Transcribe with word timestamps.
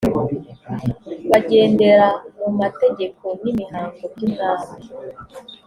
bagendera 1.31 2.07
mu 2.39 2.47
mategeko 2.59 3.23
n’imihango 3.41 4.03
by’umwami 4.13 4.71